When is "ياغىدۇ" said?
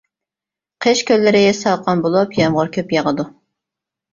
2.99-3.29